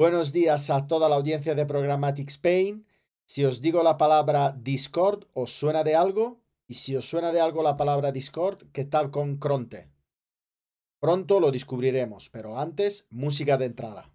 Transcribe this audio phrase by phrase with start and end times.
[0.00, 2.86] Buenos días a toda la audiencia de Programmatic Spain.
[3.26, 6.40] Si os digo la palabra Discord, ¿os suena de algo?
[6.66, 9.90] Y si os suena de algo la palabra Discord, ¿qué tal con Cronte?
[11.00, 14.10] Pronto lo descubriremos, pero antes, música de entrada.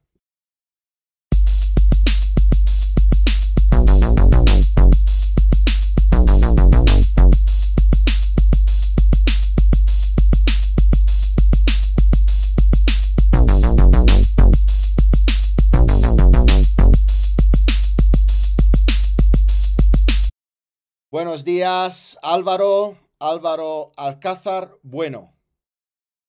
[21.16, 24.72] Buenos días, Álvaro, Álvaro Alcázar.
[24.84, 25.34] Bueno,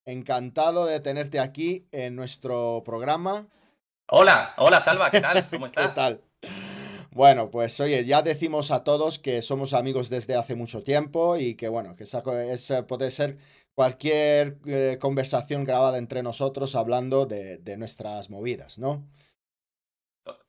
[0.04, 3.48] encantado de tenerte aquí en nuestro programa.
[4.09, 5.50] Hola, hola Salva, ¿qué tal?
[5.50, 5.88] ¿Cómo estás?
[5.88, 6.22] ¿Qué tal?
[7.10, 11.56] Bueno, pues oye, ya decimos a todos que somos amigos desde hace mucho tiempo y
[11.56, 13.38] que bueno, que es, puede ser
[13.74, 19.04] cualquier eh, conversación grabada entre nosotros hablando de, de nuestras movidas, ¿no?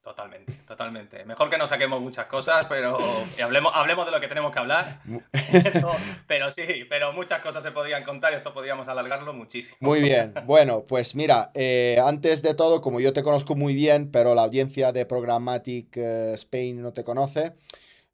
[0.08, 1.26] Totalmente, totalmente.
[1.26, 2.98] Mejor que no saquemos muchas cosas, pero
[3.44, 5.02] hablemos, hablemos de lo que tenemos que hablar.
[6.27, 9.76] Pero, sí, pero muchas cosas se podían contar y esto podríamos alargarlo muchísimo.
[9.82, 10.34] Muy bien.
[10.46, 14.44] Bueno, pues mira, eh, antes de todo, como yo te conozco muy bien, pero la
[14.44, 17.54] audiencia de Programmatic eh, Spain no te conoce,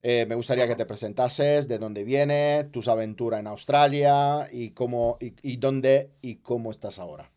[0.02, 5.18] eh, me gustaría que te presentases, de dónde viene, tus aventuras en Australia y cómo
[5.20, 7.30] y dónde y cómo estás ahora.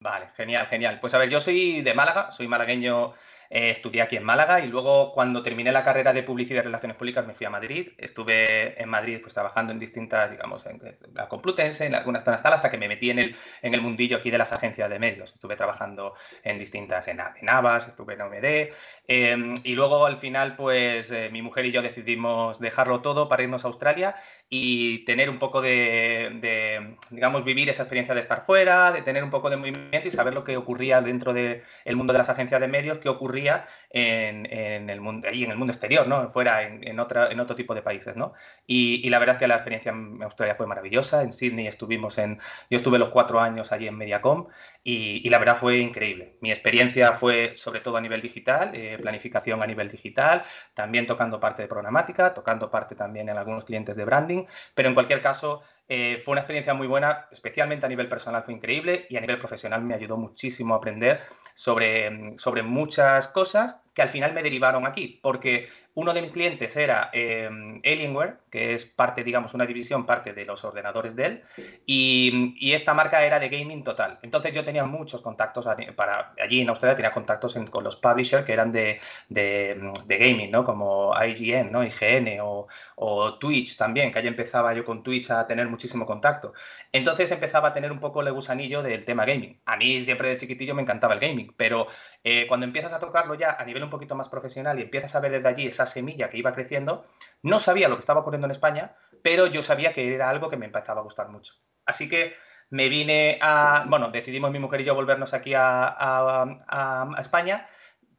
[0.00, 0.98] Vale, genial, genial.
[1.00, 3.14] Pues a ver, yo soy de Málaga, soy malagueño
[3.50, 6.96] eh, estudié aquí en Málaga y luego cuando terminé la carrera de publicidad y relaciones
[6.96, 7.88] públicas me fui a Madrid.
[7.98, 10.80] Estuve en Madrid pues trabajando en distintas, digamos, en
[11.12, 14.16] la Complutense, en algunas zonas tal, hasta que me metí en el, en el mundillo
[14.16, 15.32] aquí de las agencias de medios.
[15.34, 18.72] Estuve trabajando en distintas, en, Navas, estuve en OMD.
[19.06, 23.42] Em, y luego al final pues eh, mi mujer y yo decidimos dejarlo todo para
[23.42, 24.16] irnos a Australia
[24.48, 29.30] y tener un poco de, digamos, vivir esa experiencia de estar fuera, de tener un
[29.30, 31.62] poco de movimiento y saber lo que ocurría dentro del
[31.96, 35.72] mundo de las agencias de medios, qué ocurría en, el mundo, ahí en el mundo
[35.72, 36.30] exterior, ¿no?
[36.32, 38.32] Fuera, en, en, en otro tipo de países, ¿no?
[38.66, 41.22] Y, la verdad es que la experiencia en Australia fue maravillosa.
[41.22, 44.48] En Sydney estuvimos en, yo estuve los cuatro años allí en Mediacom
[44.82, 46.36] y, la verdad fue increíble.
[46.40, 51.38] Mi experiencia fue sobre todo a nivel digital, eh, planificación a nivel digital, también tocando
[51.38, 55.62] parte de programática, tocando parte también en algunos clientes de branding, pero en cualquier caso
[55.88, 59.38] eh, fue una experiencia muy buena, especialmente a nivel personal fue increíble y a nivel
[59.38, 61.20] profesional me ayudó muchísimo a aprender
[61.54, 66.76] sobre, sobre muchas cosas que al final me derivaron aquí, porque uno de mis clientes
[66.76, 67.48] era eh,
[67.84, 71.42] Alienware, que es parte, digamos, una división, parte de los ordenadores Dell,
[71.86, 74.18] y, y, esta marca era de gaming total.
[74.22, 78.52] Entonces yo tenía muchos contactos para allí en Australia, tenía contactos con los publishers que
[78.52, 80.64] eran de, de, de, gaming, ¿no?
[80.64, 81.84] Como IGN, ¿no?
[81.84, 82.66] IGN o,
[82.96, 86.54] o, Twitch también, que allí empezaba yo con Twitch a tener muchísimo contacto.
[86.92, 89.60] Entonces empezaba a tener un poco el gusanillo del tema gaming.
[89.64, 91.86] A mí siempre de chiquitillo me encantaba el gaming, pero
[92.24, 95.20] eh, cuando empiezas a tocarlo ya a nivel un poquito más profesional y empiezas a
[95.20, 97.06] ver desde allí esa semilla que iba creciendo,
[97.42, 100.56] no sabía lo que estaba ocurriendo en España, pero yo sabía que era algo que
[100.56, 101.54] me empezaba a gustar mucho.
[101.84, 102.34] Así que
[102.70, 107.68] me vine a, bueno, decidimos mi mujer y yo volvernos aquí a, España.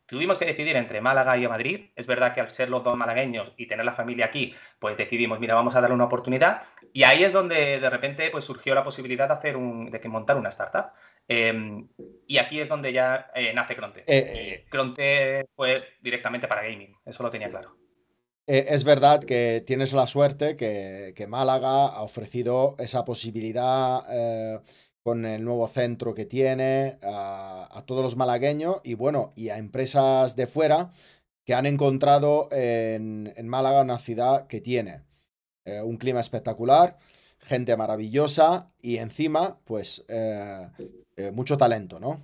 [0.05, 1.89] Tuvimos que decidir entre Málaga y Madrid.
[1.95, 5.39] Es verdad que al ser los dos malagueños y tener la familia aquí, pues decidimos,
[5.39, 6.61] mira, vamos a darle una oportunidad.
[6.93, 10.07] Y ahí es donde de repente pues, surgió la posibilidad de, hacer un, de que
[10.07, 10.91] montar una startup.
[11.27, 11.87] Em,
[12.27, 14.01] y aquí es donde ya eh, nace Cronte.
[14.01, 17.75] Eh, eh, Cronte fue directamente para gaming, eso lo tenía claro.
[18.45, 24.61] es verdad que tienes la suerte que, Málaga ha ofrecido esa posibilidad
[25.01, 30.35] con el nuevo centro que tiene a, todos los malagueños y bueno, y a empresas
[30.35, 30.91] de fuera
[31.43, 35.01] que han encontrado en, Málaga una ciudad que tiene
[35.83, 36.97] un clima espectacular,
[37.45, 40.69] gente maravillosa y encima, pues eh,
[41.33, 42.21] mucho talento, ¿no?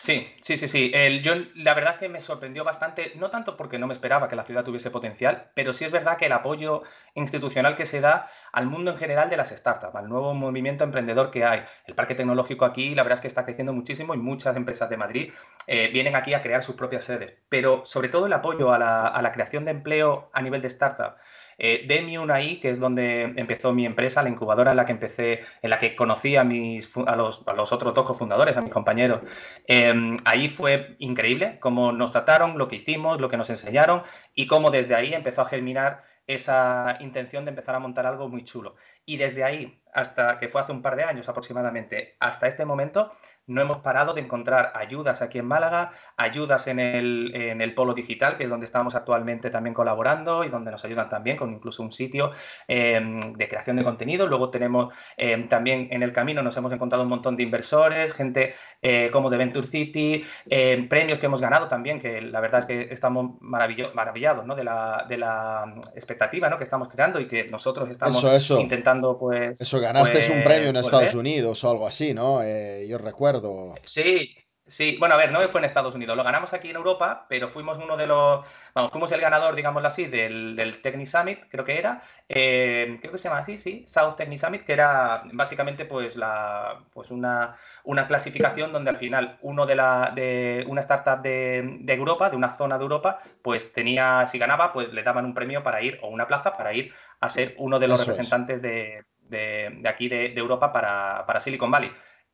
[0.00, 0.90] Sí, sí, sí, sí.
[0.94, 4.28] El, yo la verdad es que me sorprendió bastante, no tanto porque no me esperaba
[4.30, 6.84] que la ciudad tuviese potencial, pero sí es verdad que el apoyo
[7.14, 11.30] institucional que se da al mundo en general de las startups, al nuevo movimiento emprendedor
[11.30, 11.64] que hay.
[11.86, 14.96] El parque tecnológico aquí, la verdad es que está creciendo muchísimo y muchas empresas de
[14.96, 15.32] Madrid
[15.66, 17.34] eh, vienen aquí a crear sus propias sedes.
[17.50, 20.68] Pero sobre todo el apoyo a la, a la creación de empleo a nivel de
[20.68, 21.16] startup
[21.60, 25.40] eh, Demium ahí, que es donde empezó mi empresa, la incubadora en la que empecé,
[25.60, 28.72] en la que conocí a, mis, a, los, a los otros dos cofundadores, a mis
[28.72, 29.20] compañeros.
[29.66, 34.02] Em, ahí fue increíble cómo nos trataron, lo que hicimos, lo que nos enseñaron
[34.34, 38.44] y cómo desde ahí empezó a germinar esa intención de empezar a montar algo muy
[38.44, 38.76] chulo.
[39.04, 43.12] Y desde ahí, hasta que fue hace un par de años aproximadamente, hasta este momento,
[43.50, 47.94] no hemos parado de encontrar ayudas aquí en Málaga, ayudas en el, en el Polo
[47.94, 51.82] Digital, que es donde estamos actualmente también colaborando y donde nos ayudan también con incluso
[51.82, 52.30] un sitio
[52.68, 54.28] em, de creación de contenido.
[54.28, 58.54] Luego tenemos em, también en el camino nos hemos encontrado un montón de inversores, gente
[58.82, 62.66] eh, como de Venture City, em, premios que hemos ganado también, que la verdad es
[62.66, 64.54] que estamos maravillados ¿no?
[64.54, 66.56] de, la, de la expectativa ¿no?
[66.56, 69.60] que estamos creando y que nosotros estamos intentando pues...
[69.60, 72.42] Eso, ganaste un pues, premio en Estados Unidos o algo así, ¿no?
[72.42, 73.39] Eh, yo recuerdo.
[73.84, 74.34] Sí,
[74.70, 77.48] Sí, bueno, a ver, no fue en Estados Unidos, lo ganamos aquí en Europa, pero
[77.48, 81.64] fuimos uno de los, vamos, fuimos el ganador, digámoslo así, del, del Technic Summit, creo
[81.64, 85.86] que era, eh, creo que se llama así, sí, South Technic Summit, que era básicamente
[85.86, 91.20] pues la, pues una, una clasificación donde al final uno de la, de una startup
[91.20, 95.24] de, de, Europa, de una zona de Europa, pues tenía, si ganaba, pues le daban
[95.24, 98.62] un premio para ir, o una plaza para ir a ser uno de los representantes
[98.62, 101.90] de, de, aquí de, Europa para, para Silicon Valley.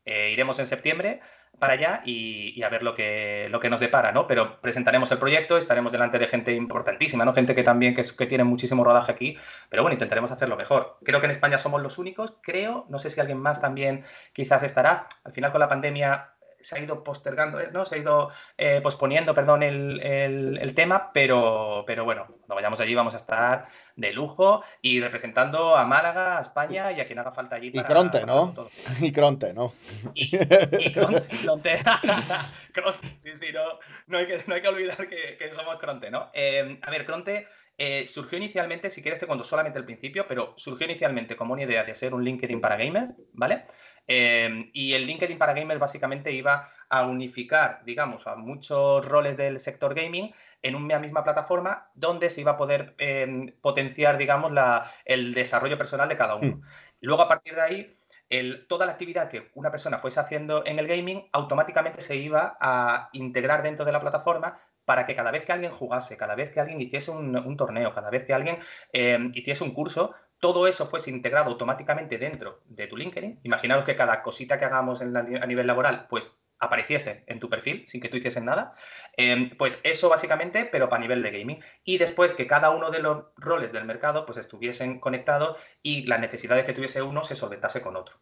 [0.06, 1.20] Eh, iremos en septiembre
[1.58, 4.26] para allá y, a ver lo que, lo que nos depara, ¿no?
[4.26, 7.34] Pero presentaremos el proyecto, estaremos delante de gente importantísima, ¿no?
[7.34, 9.36] Gente que también que, que tiene muchísimo rodaje aquí,
[9.68, 10.98] pero bueno, intentaremos hacerlo mejor.
[11.02, 14.62] Creo que en España somos los únicos, creo, no sé si alguien más también quizás
[14.62, 15.08] estará.
[15.24, 16.30] Al final con la pandemia
[16.66, 17.86] se ha ido postergando, ¿no?
[17.86, 23.14] Se ha ido eh, posponiendo, perdón, el, tema, pero, pero bueno, cuando vayamos allí vamos
[23.14, 27.56] a estar de lujo y representando a Málaga, a España y a quien haga falta
[27.56, 27.70] allí.
[27.72, 28.54] y Cronte, ¿no?
[29.00, 29.72] Y Cronte, ¿no?
[30.14, 30.30] Y,
[30.92, 31.78] Cronte, Cronte.
[33.18, 36.30] sí, sí, no, no, hay, que, no hay que olvidar que, somos Cronte, ¿no?
[36.32, 37.48] Eh, a ver, Cronte
[37.78, 41.64] eh, surgió inicialmente, si quieres te cuento solamente el principio, pero surgió inicialmente como una
[41.64, 43.64] idea de ser un LinkedIn para gamers, ¿vale?
[44.06, 49.58] Em, y el LinkedIn para gamers básicamente iba a unificar, digamos, a muchos roles del
[49.58, 50.32] sector gaming
[50.62, 55.76] en una misma plataforma donde se iba a poder em, potenciar, digamos, la, el desarrollo
[55.76, 56.56] personal de cada uno.
[56.56, 56.62] Hmm.
[57.00, 57.98] Luego, a partir de ahí,
[58.30, 62.56] el, toda la actividad que una persona fuese haciendo en el gaming automáticamente se iba
[62.60, 66.50] a integrar dentro de la plataforma para que cada vez que alguien jugase, cada vez
[66.50, 68.58] que alguien hiciese un, torneo, cada vez que alguien
[68.92, 73.40] em, hiciese un curso, todo eso fuese integrado automáticamente dentro de tu LinkedIn.
[73.42, 78.00] Imaginaros que cada cosita que hagamos a nivel laboral, pues apareciese en tu perfil sin
[78.00, 78.74] que tú hicieses nada.
[79.16, 81.60] Em, pues eso básicamente, pero para nivel de gaming.
[81.84, 86.20] Y después que cada uno de los roles del mercado pues estuviesen conectados y las
[86.20, 88.16] necesidades que tuviese uno se solventase con otro.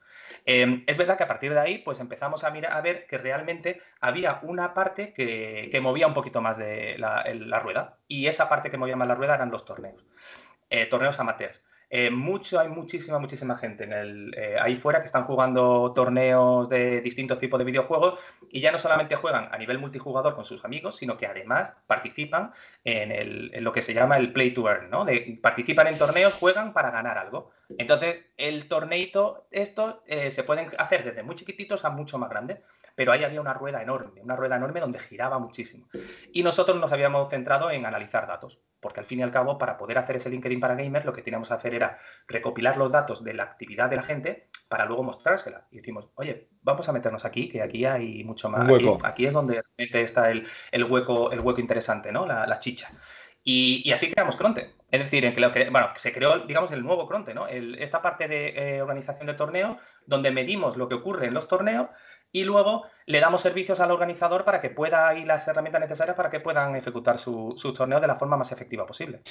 [0.47, 3.19] Em, es verdad que a partir de ahí pues empezamos a, mirar, a ver que
[3.19, 7.99] realmente había una parte que, movía un poquito más de la, rueda.
[8.09, 10.05] Y esa parte que movía más la rueda eran los torneos.
[10.71, 11.63] Eh, torneos amateurs.
[11.97, 16.69] Eh, mucho, hay muchísima, muchísima gente en el, eh, ahí fuera que están jugando torneos
[16.69, 18.19] de distintos tipos de videojuegos
[18.51, 22.53] y ya no solamente juegan a nivel multijugador con sus amigos, sino que además participan
[22.83, 25.07] en, lo que se llama el play to earn, ¿no?
[25.41, 27.53] participan en torneos, juegan para ganar algo.
[27.79, 32.59] Entonces, el torneito, estos eh, se pueden hacer desde muy chiquititos a mucho más grandes
[32.97, 35.89] pero ahí había una rueda enorme, una rueda enorme donde giraba muchísimo.
[36.33, 39.79] Y nosotros nos habíamos centrado en analizar datos, porque al fin y al cabo, para
[39.79, 41.99] poder hacer ese LinkedIn para gamers, lo que teníamos que hacer era
[42.29, 45.67] recopilar los datos de la actividad de la gente para luego mostrársela.
[45.71, 48.69] Y decimos, oye, vamos a meternos aquí, que aquí hay mucho más.
[49.03, 50.45] Aquí, es donde está el,
[50.85, 52.27] hueco, el hueco interesante, ¿no?
[52.27, 52.91] La, chicha.
[53.43, 54.75] Y, así creamos Cronte.
[54.91, 57.47] Es decir, en que lo que, bueno, se creó, digamos, el nuevo Cronte, ¿no?
[57.47, 61.89] esta parte de eh, organización de torneos, donde medimos lo que ocurre en los torneos
[62.35, 66.31] y luego le damos servicios al organizador para que pueda y las herramientas necesarias para
[66.31, 69.23] que puedan ejecutar sus su torneos de la forma más efectiva posible.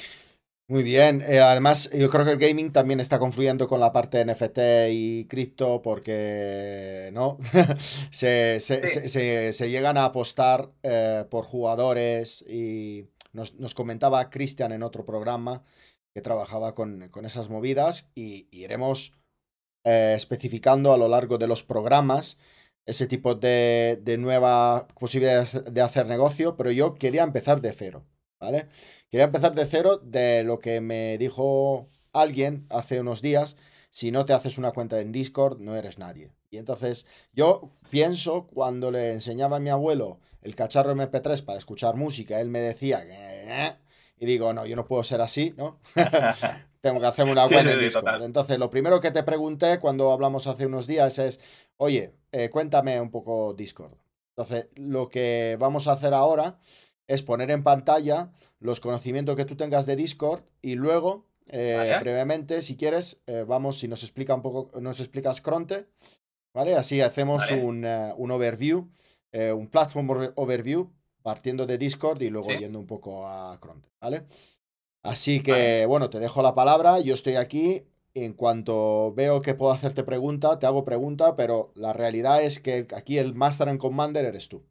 [0.69, 4.23] Muy bien, eh, además yo creo que el gaming también está confluyendo con la parte
[4.23, 4.59] de NFT
[4.91, 7.37] y cripto porque no
[8.11, 15.63] se, se, llegan a apostar eh, por jugadores y nos, comentaba Cristian en otro programa
[16.15, 19.13] que trabajaba con, esas movidas y, iremos
[19.83, 22.37] eh, especificando a lo largo de los programas
[22.85, 28.05] ese tipo de, de nuevas posibilidades de hacer negocio, pero yo quería empezar de cero,
[28.39, 28.67] ¿vale?
[29.09, 33.57] Quería empezar de cero de lo que me dijo alguien hace unos días,
[33.89, 36.31] si no te haces una cuenta en Discord, no eres nadie.
[36.49, 41.95] Y entonces yo pienso cuando le enseñaba a mi abuelo el cacharro MP3 para escuchar
[41.95, 43.75] música, él me decía que...
[44.17, 45.79] Y digo, no, yo no puedo ser así, ¿no?
[46.83, 48.23] Tengo que hacerme una cuenta en Discord.
[48.23, 51.39] Entonces, lo primero que te pregunté cuando hablamos hace unos días es,
[51.77, 53.93] oye, eh, cuéntame un poco Discord.
[54.35, 56.59] Entonces, lo que vamos a hacer ahora
[57.07, 62.61] es poner en pantalla los conocimientos que tú tengas de Discord y luego, eh, brevemente,
[62.61, 65.87] si quieres, eh, vamos, si nos explica un poco, nos explicas Cronte,
[66.53, 66.75] ¿vale?
[66.75, 68.89] Así hacemos un, un, overview,
[69.31, 74.25] un platform overview partiendo de Discord y luego yendo un poco a Cronte, ¿vale?
[75.03, 77.85] Así que, bueno, te dejo la palabra, yo estoy aquí.
[78.15, 82.87] En cuanto veo que puedo hacerte pregunta, te hago pregunta, pero la realidad es que
[82.95, 84.63] aquí el Master and Commander eres tú.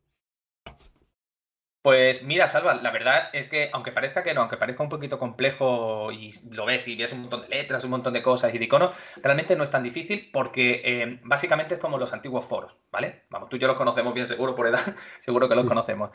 [1.83, 5.19] Pues mira, Salva, la verdad es que aunque parezca que no, aunque parezca un poquito
[5.19, 8.59] complejo y lo ves y ves un montón de letras, un montón de cosas y
[8.59, 12.77] de iconos, realmente no es tan difícil porque eh, básicamente es como los antiguos foros,
[12.93, 13.23] ¿vale?
[13.31, 16.11] Vamos, tú y yo los conocemos bien seguro por edad, seguro que los conocemos.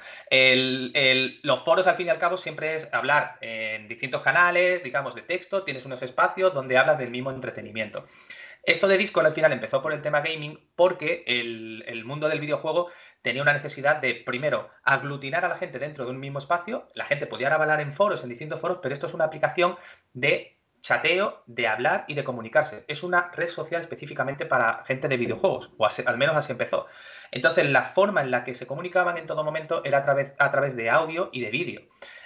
[1.43, 5.23] los foros al fin y al cabo siempre es hablar en distintos canales, digamos, de
[5.23, 8.05] texto, tienes unos espacios donde hablas del mismo entretenimiento.
[8.67, 12.41] Esto de Discord al final empezó por el tema gaming porque el, el mundo del
[12.41, 12.89] videojuego
[13.21, 16.89] tenía una necesidad de, primero, aglutinar a la gente dentro de un mismo espacio.
[16.93, 19.77] La gente podía hablar en foros, en distintos foros, pero esto es una aplicación
[20.11, 22.83] de chateo, de hablar y de comunicarse.
[22.89, 26.87] Es una red social específicamente para gente de videojuegos, o al menos así empezó.
[27.31, 30.51] Entonces, la forma en la que se comunicaban en todo momento era a través, a
[30.51, 31.83] través de audio y de vídeo.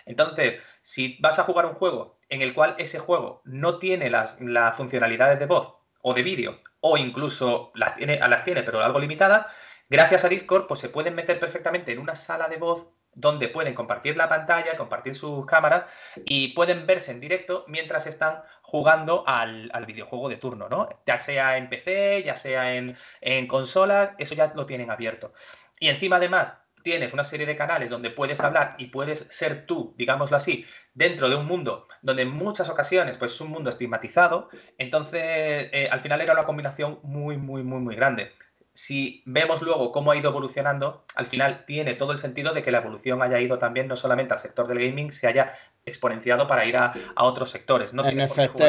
[0.08, 4.42] Entonces, si vas a jugar un juego en el cual ese juego no tiene las,
[4.42, 9.00] las funcionalidades de voz o de vídeo, o incluso las tiene, las tiene pero algo
[9.00, 9.46] limitadas,
[9.92, 13.74] Gracias a Discord, pues se pueden meter perfectamente en una sala de voz donde pueden
[13.74, 15.84] compartir la pantalla, compartir sus cámaras
[16.24, 20.88] y pueden verse en directo mientras están jugando al, videojuego de turno, ¿no?
[21.06, 25.34] Ya sea en PC, ya sea en, en consolas, eso ya lo tienen abierto.
[25.78, 29.94] Y encima, además, tienes una serie de canales donde puedes hablar y puedes ser tú,
[29.98, 34.50] digámoslo así, dentro de un mundo donde en muchas ocasiones pues es un mundo estigmatizado,
[34.78, 38.32] entonces eh, al final era una combinación muy, muy, muy, muy grande
[38.74, 42.72] si vemos luego cómo ha ido evolucionando, al final tiene todo el sentido de que
[42.72, 45.54] la evolución haya ido también no solamente al sector del gaming, se haya
[45.86, 47.94] exponenciado para ir a, otros sectores.
[47.94, 48.62] No NFT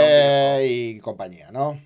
[0.64, 1.80] y compañía, ¿no?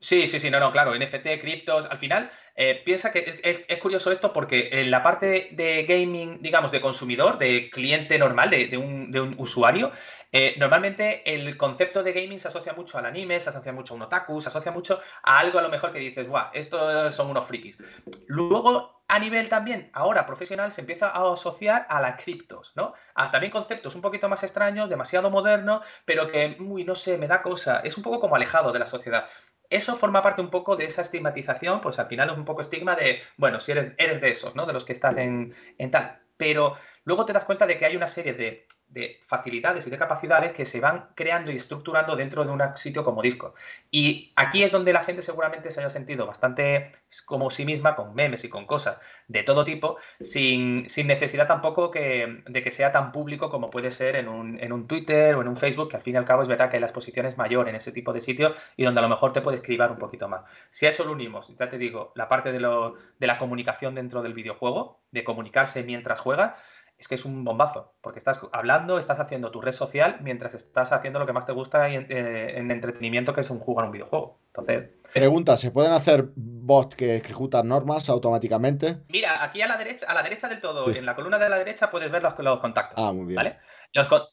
[0.00, 4.10] Sí, sí, sí, no, no, claro, NFT, criptos, al final eh, piensa que es, curioso
[4.10, 9.34] esto porque en la parte de gaming, digamos, de consumidor, de cliente normal, de, un,
[9.38, 9.92] usuario,
[10.30, 13.96] eh, normalmente el concepto de gaming se asocia mucho al anime, se asocia mucho a
[13.96, 17.30] un otaku, se asocia mucho a algo a lo mejor que dices, guau, estos son
[17.30, 17.78] unos frikis.
[18.26, 22.94] Luego, a nivel también, ahora profesional, se empieza a asociar a las criptos, ¿no?
[23.14, 27.28] A también conceptos un poquito más extraños, demasiado modernos, pero que, uy, no sé, me
[27.28, 27.80] da cosa.
[27.80, 29.28] Es un poco como alejado de la sociedad
[29.72, 32.94] eso forma parte un poco de esa estigmatización, pues al final es un poco estigma
[32.94, 34.66] de, bueno, si eres, eres de esos, ¿no?
[34.66, 36.20] De los que estás en, en tal.
[36.36, 39.98] Pero luego te das cuenta de que hay una serie de de facilidades y de
[39.98, 43.54] capacidades que se van creando y estructurando dentro de un sitio como Discord.
[43.90, 46.92] Y aquí es donde la gente seguramente se haya sentido bastante
[47.24, 52.42] como sí misma, con memes y con cosas de todo tipo, sin, necesidad tampoco que,
[52.46, 55.48] de que sea tan público como puede ser en un, en un, Twitter o en
[55.48, 57.68] un Facebook, que al fin y al cabo es verdad que la exposición es mayor
[57.68, 60.28] en ese tipo de sitios y donde a lo mejor te puede escribir un poquito
[60.28, 60.42] más.
[60.70, 63.94] Si a eso lo unimos, ya te digo, la parte de, lo, de la comunicación
[63.94, 66.56] dentro del videojuego, de comunicarse mientras juega,
[67.02, 70.92] es que es un bombazo, porque estás hablando, estás haciendo tu red social mientras estás
[70.92, 74.38] haciendo lo que más te gusta en, eh, entretenimiento, que es un jugar un videojuego.
[74.46, 74.90] Entonces.
[75.12, 79.02] Pregunta, ¿se pueden hacer bots que ejecutan normas automáticamente?
[79.08, 81.58] Mira, aquí a la derecha, a la derecha del todo, en la columna de la
[81.58, 83.04] derecha puedes ver los, los contactos.
[83.04, 83.36] Ah, muy bien.
[83.36, 83.58] ¿vale?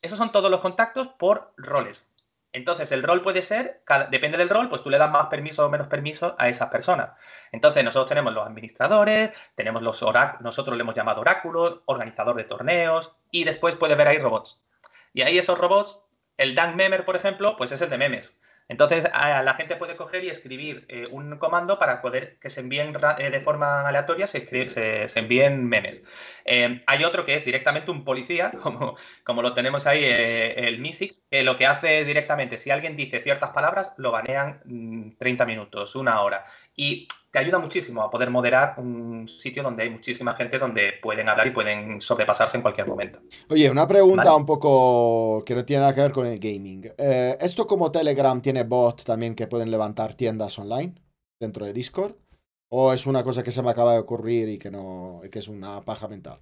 [0.02, 2.08] esos son todos los contactos por roles.
[2.52, 5.70] Entonces, el rol puede ser, depende del rol, pues tú le das más permiso o
[5.70, 7.12] menos permiso a esas personas.
[7.52, 12.46] Entonces, nosotros tenemos los administradores, tenemos los oráculos, nosotros le hemos llamado oráculos, organizador de
[12.46, 14.60] torneos, y después puede ver ahí robots.
[15.14, 16.00] Y ahí esos robots,
[16.38, 18.39] el Dan Memer, por ejemplo, pues es el de memes.
[18.70, 22.96] Entonces, la gente puede coger y escribir eh, un comando para poder que se envíen
[23.18, 26.04] eh, de forma aleatoria, se, se, envíen memes.
[26.46, 31.26] Eh, hay otro que es directamente un policía, como, como lo tenemos ahí, el MISIX,
[31.32, 34.62] que lo que hace directamente, si alguien dice ciertas palabras, lo banean
[35.18, 36.46] 30 mm, minutos, una hora.
[36.76, 41.30] Y te ayuda muchísimo a poder moderar un sitio donde hay muchísima gente donde pueden
[41.30, 43.20] hablar y pueden sobrepasarse en cualquier momento.
[43.50, 46.92] Oye, una pregunta un poco que no tiene nada que ver con el gaming.
[46.98, 50.96] Eh, ¿Esto como Telegram tiene bot también que pueden levantar tiendas online
[51.40, 52.16] dentro de Discord?
[52.72, 55.48] ¿O es una cosa que se me acaba de ocurrir y que, no, que es
[55.48, 56.40] una paja mental?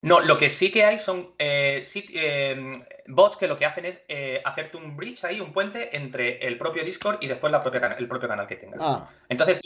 [0.00, 2.72] No, lo que sí que hay son eh, em,
[3.08, 6.56] bots que lo que hacen es eh, hacerte un bridge ahí, un puente entre el
[6.56, 8.80] propio Discord y después la propia, el propio canal que tengas.
[8.80, 9.10] Ah.
[9.28, 9.60] Entonces,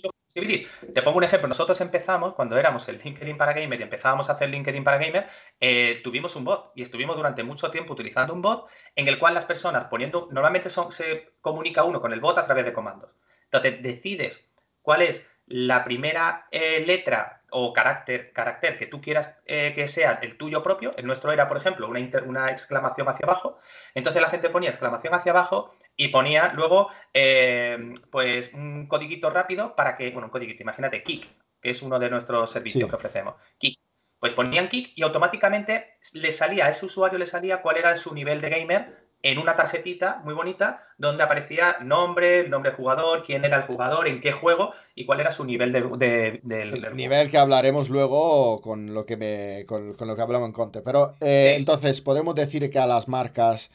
[0.95, 1.49] te pongo un ejemplo.
[1.49, 5.29] Nosotros empezamos, cuando éramos el LinkedIn para Gamer y empezábamos a hacer LinkedIn para Gamer,
[5.61, 9.35] eh, tuvimos un bot y estuvimos durante mucho tiempo utilizando un bot en el cual
[9.35, 13.11] las personas poniendo, normalmente son, se comunica uno con el bot a través de comandos.
[13.45, 14.49] Entonces, decides
[14.81, 20.37] cuál es la primera letra o carácter, carácter que tú quieras eh, que sea el
[20.37, 20.95] tuyo propio.
[20.97, 23.59] El nuestro era, por ejemplo, una, una, exclamación hacia abajo.
[23.95, 29.77] Entonces la gente ponía exclamación hacia abajo y ponía luego eh, pues un codiguito rápido
[29.77, 31.29] para que, bueno, un codiguito, imagínate, Kik,
[31.61, 33.35] que es uno de nuestros servicios que ofrecemos.
[33.59, 33.79] Kik.
[34.19, 38.15] Pues ponían Kik y automáticamente le salía, a ese usuario le salía cuál era su
[38.15, 43.45] nivel de gamer en una tarjetita muy bonita donde aparecía nombre, nombre del jugador, quién
[43.45, 47.39] era el jugador, en qué juego y cuál era su nivel de, del nivel que
[47.39, 50.83] hablaremos luego con lo que me con, lo que hablamos en Conte.
[50.83, 53.71] Pero eh, entonces podemos decir que a las marcas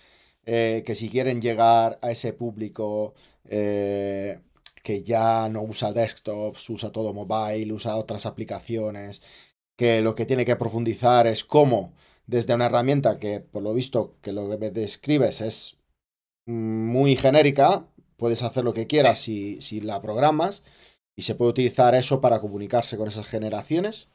[0.46, 3.13] eh, que si quieren llegar a ese público
[3.50, 4.39] eh,
[4.84, 9.22] que ya no usa desktops, usa todo mobile, usa otras aplicaciones,
[9.75, 11.94] que lo que tiene que profundizar es cómo
[12.28, 15.78] desde una herramienta que por lo visto que lo que me describes es
[16.46, 20.64] muy genérica, puedes hacer lo que quieras si, si la programas
[21.16, 24.12] y se puede utilizar eso para comunicarse con esas generaciones.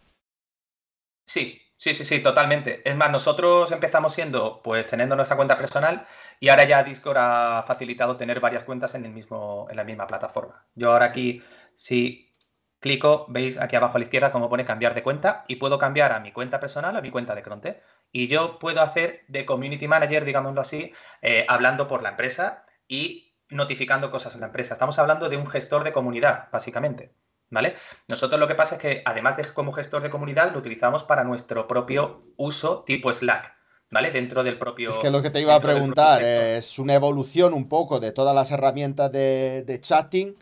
[1.27, 2.89] Sí, sí, sí, sí, totalmente.
[2.89, 6.07] Es más, nosotros empezamos siendo, pues, teniendo nuestra cuenta personal
[6.39, 10.07] y ahora ya Discord ha facilitado tener varias cuentas en, el mismo, en la misma
[10.07, 10.67] plataforma.
[10.75, 11.43] Yo ahora aquí,
[11.77, 12.33] si
[12.81, 16.13] clico, veis aquí abajo a la izquierda cómo pone cambiar de cuenta y puedo cambiar
[16.13, 17.83] a mi cuenta personal a mi cuenta de Cronte.
[18.13, 20.93] Y yo puedo hacer de community manager, digámoslo así,
[21.23, 24.75] eh, hablando por la empresa y notificando cosas en la empresa.
[24.75, 27.15] Estamos hablando de un gestor de comunidad, básicamente.
[27.51, 27.77] ¿Vale?
[28.09, 31.23] Nosotros lo que pasa es que, además de como gestor de comunidad, lo utilizamos para
[31.23, 33.53] nuestro propio uso tipo Slack.
[33.91, 34.11] ¿Vale?
[34.11, 34.89] Dentro del propio.
[34.89, 38.35] Es que lo que te iba a preguntar es una evolución un poco de todas
[38.35, 40.35] las herramientas de, chatting,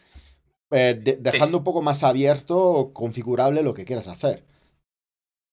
[0.70, 4.44] eh, dejando un poco más abierto configurable lo que quieras hacer.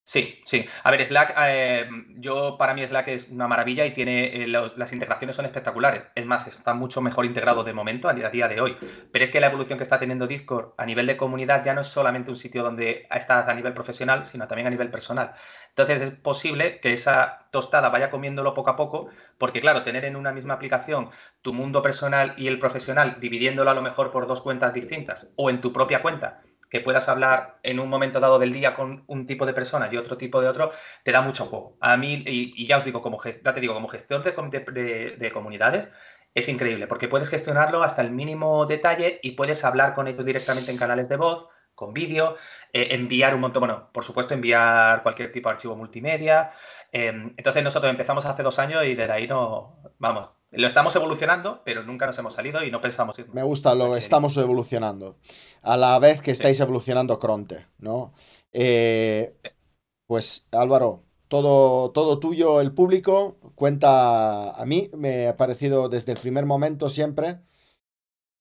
[0.08, 0.66] Sí, sí.
[0.84, 4.94] A ver, Slack, eh, yo para mí Slack es una maravilla y tiene eh, las
[4.94, 6.04] integraciones son espectaculares.
[6.16, 8.78] Es más, está mucho mejor integrado de momento a, día de hoy.
[9.12, 11.82] Pero es que la evolución que está teniendo Discord a nivel de comunidad ya no
[11.82, 15.34] es solamente un sitio donde estás a nivel profesional, sino también a nivel personal.
[15.72, 20.16] Entonces es posible que esa tostada vaya comiéndolo poco a poco, porque claro, tener en
[20.16, 21.10] una misma aplicación
[21.42, 25.50] tu mundo personal y el profesional, dividiéndolo a lo mejor por dos cuentas distintas, o
[25.50, 29.26] en tu propia cuenta que puedas hablar en un momento dado del día con un
[29.26, 30.72] tipo de persona y otro tipo de otro,
[31.04, 31.78] te da mucho juego.
[31.82, 35.90] A mí, y, ya os digo, como, ya te digo, como gestor de, comunidades,
[36.34, 40.72] es increíble, porque puedes gestionarlo hasta el mínimo detalle y puedes hablar con ellos directamente
[40.72, 42.38] en canales de voz, con vídeo,
[42.74, 46.52] eh, enviar un montón, bueno, por supuesto, enviar cualquier tipo de archivo multimedia.
[46.92, 51.62] Em, entonces nosotros empezamos hace dos años y desde ahí no, vamos, lo estamos evolucionando,
[51.64, 55.18] pero nunca nos hemos salido y no pensamos Me gusta, lo estamos evolucionando.
[55.62, 58.14] A la vez que estáis evolucionando Cronte, ¿no?
[58.52, 59.36] Eh,
[60.08, 66.20] pues Álvaro, todo, todo tuyo, el público, cuenta a mí, me ha parecido desde el
[66.20, 67.42] primer momento siempre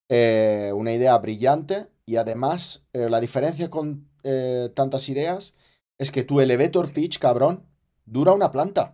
[0.08, 4.08] eh, una idea brillante y además eh, la diferencia con
[4.74, 5.54] tantas ideas
[5.98, 7.64] es que tu elevator pitch, cabrón,
[8.06, 8.92] dura una planta.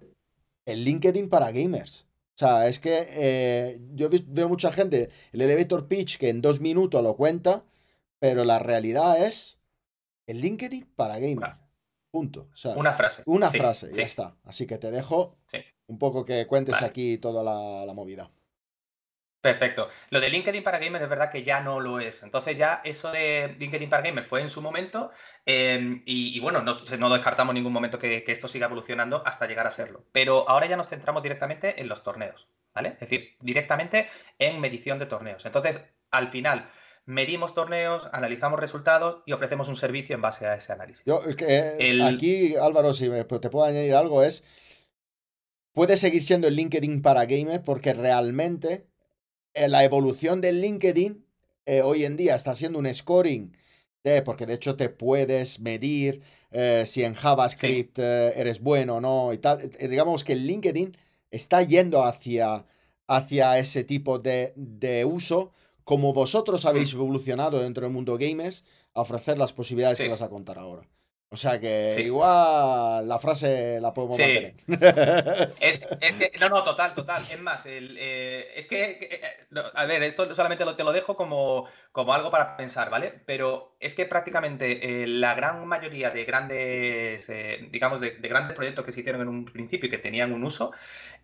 [0.66, 2.07] El LinkedIn para gamers.
[2.35, 6.61] O sea, es que eh, yo veo mucha gente, el elevator pitch que en dos
[6.61, 7.64] minutos lo cuenta,
[8.18, 9.59] pero la realidad es
[10.27, 11.57] el LinkedIn para gamer.
[12.11, 12.49] Punto.
[12.77, 13.23] una frase.
[13.27, 14.37] Una frase, ya está.
[14.45, 15.37] Así que te dejo
[15.87, 17.42] un poco que cuentes aquí toda
[17.87, 18.31] la movida.
[19.42, 19.88] Perfecto.
[20.11, 22.22] Lo de LinkedIn para gamers es verdad que ya no lo es.
[22.22, 25.11] Entonces ya eso de LinkedIn para gamers fue en su momento
[25.44, 29.66] em, y, bueno, no, no, descartamos en ningún momento que, esto siga evolucionando hasta llegar
[29.66, 30.05] a serlo.
[30.12, 32.90] Pero ahora ya nos centramos directamente en los torneos, ¿vale?
[32.90, 35.44] Es decir, directamente en medición de torneos.
[35.44, 36.70] Entonces, al final,
[37.05, 41.05] medimos torneos, analizamos resultados y ofrecemos un servicio en base a ese análisis.
[41.05, 41.18] Yo,
[42.07, 44.44] Aquí, Álvaro, si te puedo añadir algo, es...
[45.72, 48.91] Puede seguir siendo el LinkedIn para gamers porque realmente
[49.55, 51.25] la evolución del LinkedIn
[51.67, 53.57] eh, hoy en día está haciendo un scoring,
[54.03, 59.33] de, porque de hecho te puedes medir eh, si en JavaScript eres bueno o no
[59.33, 59.71] y tal.
[59.79, 60.97] digamos que el LinkedIn
[61.31, 62.67] está yendo hacia,
[63.07, 65.53] hacia ese tipo de, de uso,
[65.85, 70.29] como vosotros habéis evolucionado dentro del mundo gamers, a ofrecer las posibilidades que vas a
[70.29, 70.87] contar ahora.
[71.33, 74.55] O sea que igual la frase la podemos mantener.
[75.61, 77.25] Es, que, no, no, total, total.
[77.31, 81.66] Es más, eh, es que, eh, a ver, esto solamente lo, te lo dejo como,
[81.92, 83.20] como algo para pensar, ¿vale?
[83.26, 87.31] Pero es que prácticamente eh, la gran mayoría de grandes,
[87.70, 90.72] digamos, de, grandes proyectos que se hicieron en un principio y que tenían un uso,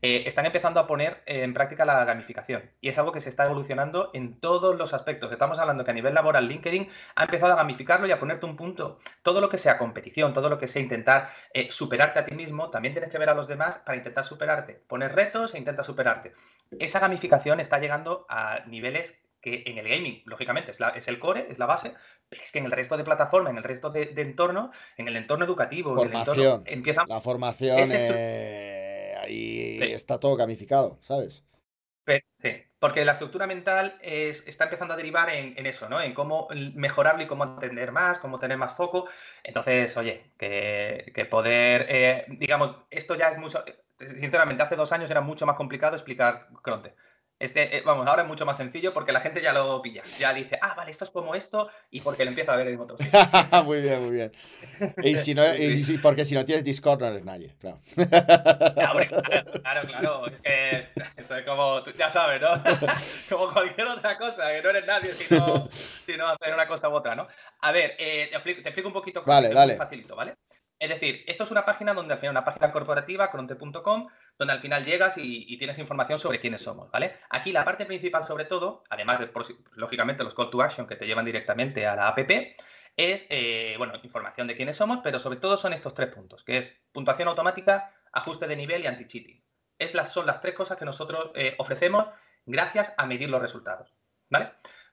[0.00, 2.70] están empezando a poner en práctica la gamificación.
[2.80, 5.32] Y es algo que se está evolucionando en todos los aspectos.
[5.32, 8.56] Estamos hablando que a nivel laboral LinkedIn ha empezado a gamificarlo y a ponerte un
[8.56, 9.00] punto.
[9.22, 11.30] Todo lo que sea competición, todo lo que sea intentar
[11.70, 14.74] superarte a ti mismo, también tienes que ver a los demás para intentar superarte.
[14.86, 16.32] Poner retos e intenta superarte.
[16.78, 19.18] Esa gamificación está llegando a niveles
[19.50, 21.94] que en el gaming, lógicamente, es, es, el core, es la base,
[22.28, 25.16] pero es que en el resto de plataformas, en el resto de, entorno, en el
[25.16, 27.04] entorno educativo, formación, empieza...
[27.08, 31.44] La formación eh, ahí está todo gamificado, ¿sabes?
[32.38, 36.00] Sí, porque la estructura mental está empezando a derivar en, eso, ¿no?
[36.00, 39.08] En cómo mejorarlo y cómo entender más, cómo tener más foco.
[39.42, 43.62] Entonces, oye, que, poder, eh, digamos, esto ya es mucho,
[43.98, 46.94] sinceramente, hace dos años era mucho más complicado explicar Cronte.
[47.38, 50.02] Este, vamos, ahora es mucho más sencillo porque la gente ya lo pilla.
[50.18, 52.80] Ya dice, ah, vale, esto es como esto, y porque lo empieza a ver en
[52.80, 52.98] otros.
[53.64, 54.32] muy bien, muy bien.
[55.04, 55.42] Y si no,
[56.02, 57.80] porque si no tienes Discord, no eres nadie, claro.
[58.74, 62.60] claro, claro, Es que esto es como, ya sabes, ¿no?
[63.28, 67.14] como cualquier otra cosa, que no eres nadie sino, sino hacer una cosa u otra,
[67.14, 67.28] ¿no?
[67.60, 69.22] A ver, eh, te, explico, un poquito.
[69.24, 69.76] Vale, dale.
[69.76, 70.34] Facilito, ¿vale?
[70.78, 74.60] Es decir, esto es una página donde al final, una página corporativa, cronte.com, donde al
[74.60, 77.16] final llegas y, tienes información sobre quiénes somos, ¿vale?
[77.30, 79.28] Aquí la parte principal, sobre todo, además de,
[79.74, 82.18] lógicamente, los call to action que te llevan directamente a la app,
[82.96, 86.58] es, eh, bueno, información de quiénes somos, pero sobre todo son estos tres puntos, que
[86.58, 89.42] es puntuación automática, ajuste de nivel y anti-cheating.
[89.94, 92.06] Las, son las tres cosas que nosotros eh, ofrecemos
[92.46, 93.94] gracias a medir los resultados,
[94.30, 94.52] ¿vale?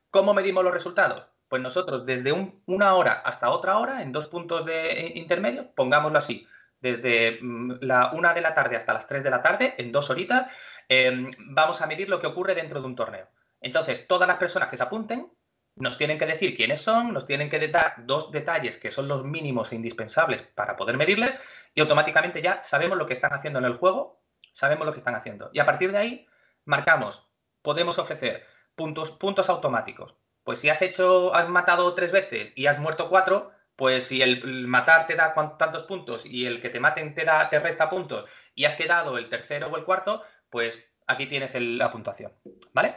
[0.10, 1.35] ¿Cómo medimos los resultados?
[1.48, 2.32] Pues nosotros desde
[2.66, 6.48] una hora hasta otra hora, en dos puntos de eh, intermedio, pongámoslo así,
[6.80, 10.10] desde mm, la una de la tarde hasta las 3 de la tarde, en dos
[10.10, 10.48] horitas,
[10.90, 13.28] em, vamos a medir lo que ocurre dentro de un torneo.
[13.62, 15.32] Entonces, todas las personas que se apunten
[15.76, 19.26] nos tienen que decir quiénes son, nos tienen que dar dos detalles que son los
[19.26, 21.34] mínimos e indispensables para poder medirles
[21.74, 24.22] y automáticamente ya sabemos lo que están haciendo en el juego,
[24.54, 25.50] sabemos lo que están haciendo.
[25.54, 26.28] Y a partir de ahí,
[26.64, 27.28] marcamos,
[27.62, 32.80] podemos ofrecer puntos, puntos automáticos, pues si has hecho, has matado tres veces y has
[32.80, 37.14] muerto cuatro, pues si el, matar te da tantos puntos y el que te maten
[37.14, 41.26] te, da, te resta puntos y has quedado el tercero o el cuarto, pues aquí
[41.26, 42.32] tienes la puntuación,
[42.74, 42.96] ¿vale?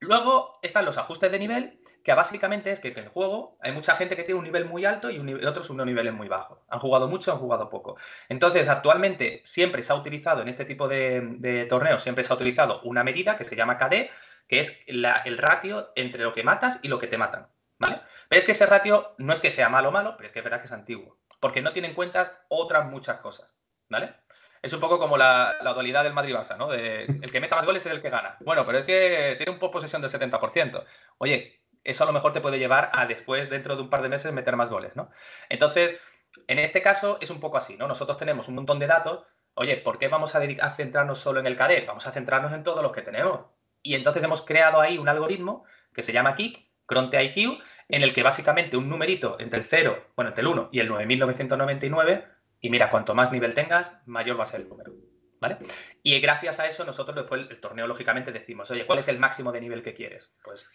[0.00, 3.96] Luego están los ajustes de nivel, que básicamente es que en el juego hay mucha
[3.96, 6.58] gente que tiene un nivel muy alto y otros unos niveles muy bajos.
[6.68, 7.96] Han jugado mucho, han jugado poco.
[8.28, 12.36] Entonces, actualmente siempre se ha utilizado en este tipo de, de torneos, siempre se ha
[12.36, 14.10] utilizado una medida que se llama KD,
[14.48, 17.48] que es el ratio entre lo que matas y lo que te matan.
[17.78, 18.00] ¿vale?
[18.28, 20.40] Pero es que ese ratio no es que sea malo o malo, pero es que
[20.40, 23.54] es verdad que es antiguo, porque no tiene en cuenta otras muchas cosas.
[23.88, 24.14] ¿vale?
[24.62, 26.72] Es un poco como la, dualidad del Madrid-Barça, ¿no?
[26.72, 28.38] El que meta más goles es el que gana.
[28.40, 30.84] Bueno, pero es que tiene un poco posesión del 70%.
[31.18, 34.08] Oye, eso a lo mejor te puede llevar a después, dentro de un par de
[34.08, 35.10] meses, meter más goles, ¿no?
[35.50, 36.00] Entonces,
[36.48, 37.86] en este caso es un poco así, ¿no?
[37.86, 39.26] Nosotros tenemos un montón de datos.
[39.52, 41.86] Oye, ¿por qué vamos a, a centrarnos solo en el cadet?
[41.86, 43.40] Vamos a centrarnos en todos los que tenemos.
[43.84, 48.14] Y entonces hemos creado ahí un algoritmo que se llama Kik, Cronte IQ, en el
[48.14, 52.24] que básicamente un numerito entre el 0, bueno, entre el 1 y el 9999,
[52.60, 54.92] y mira, cuanto más nivel tengas, mayor va a ser el número.
[55.38, 55.58] ¿Vale?
[56.02, 59.52] Y gracias a eso nosotros después el torneo lógicamente decimos, oye, ¿cuál es el máximo
[59.52, 60.32] de nivel que quieres?
[60.42, 60.66] Pues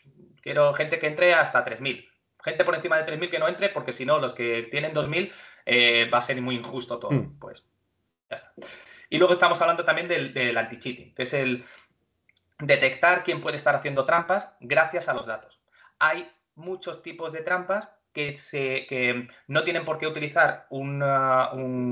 [0.43, 2.07] quiero gente que entre hasta 3.000.
[2.43, 5.33] Gente por encima de 3.000 que no entre, porque si no, los que tienen 2.000
[5.65, 7.11] eh, va a ser muy injusto todo.
[7.11, 7.39] Mm.
[7.39, 7.65] Pues
[8.29, 8.53] ya está.
[9.09, 11.65] Y luego estamos hablando también del, del anti-cheating, que es el,
[12.59, 15.61] detectar quién puede estar haciendo trampas gracias a los datos.
[15.99, 20.99] Hay muchos tipos de trampas que, no tienen por qué utilizar un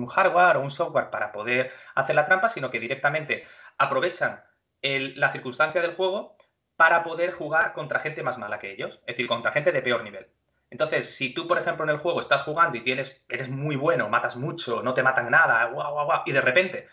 [0.07, 3.45] hardware o un software para poder hacer la trampa, sino que directamente
[3.77, 4.43] aprovechan
[4.81, 6.35] la circunstancia del juego
[6.75, 10.03] para poder jugar contra gente más mala que ellos, es decir, contra gente de peor
[10.03, 10.27] nivel.
[10.69, 14.09] Entonces, si tú, por ejemplo, en el juego estás jugando y tienes, eres muy bueno,
[14.09, 16.89] matas mucho, no te matan nada, guau, guau, guau, y de repente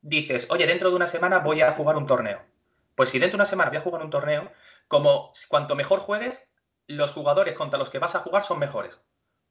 [0.00, 2.51] dices, oye, dentro de una semana voy a jugar un torneo
[2.94, 4.50] pues si dentro de una semana voy a jugar un torneo,
[4.88, 6.42] como cuanto mejor juegues,
[6.86, 9.00] los jugadores contra los que vas a jugar son mejores.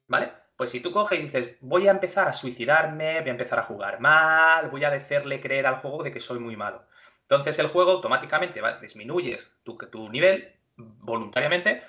[0.06, 0.32] ¿Vale?
[0.56, 3.64] Pues si tú coges y dices, voy a empezar a suicidarme, voy a empezar a
[3.64, 6.84] jugar mal, voy a hacerle creer al juego de que soy muy malo.
[7.22, 11.82] Entonces el juego automáticamente va, disminuyes tu, tu nivel voluntariamente,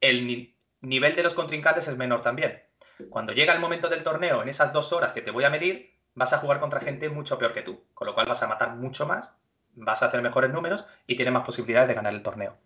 [0.00, 2.62] el nivel de los contrincantes es menor también.
[3.08, 5.98] Cuando llega el momento del torneo, en esas dos horas que te voy a medir,
[6.14, 8.76] vas a jugar contra gente mucho peor que tú, con lo cual vas a matar
[8.76, 9.39] mucho más
[9.74, 12.56] vas a hacer mejores números y tienes más posibilidades de ganar el torneo.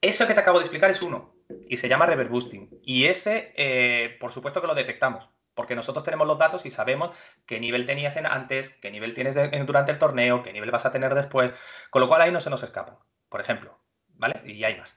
[0.00, 1.34] Eso que te acabo de explicar es uno
[1.68, 2.80] y se llama reverse boosting.
[2.82, 7.10] Y ese, eh, por supuesto que lo detectamos, porque nosotros tenemos los datos y sabemos
[7.46, 10.92] qué nivel tenías en antes, qué nivel tienes durante el torneo, qué nivel vas a
[10.92, 11.52] tener después,
[11.90, 13.78] con lo cual ahí no se nos escapa, por ejemplo,
[14.14, 14.40] ¿vale?
[14.46, 14.96] Y hay más.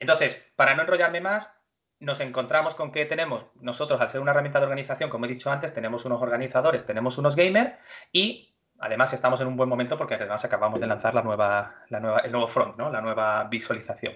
[0.00, 1.52] Entonces, para no enrollarme más,
[2.00, 5.50] nos encontramos con que tenemos, nosotros al ser una herramienta de organización, como he dicho
[5.50, 7.72] antes, tenemos unos organizadores, tenemos unos gamers
[8.12, 12.00] y Además, estamos en un buen momento porque además acabamos de lanzar la nueva, la
[12.00, 12.90] nueva, el nuevo front, ¿no?
[12.90, 14.14] la nueva visualización.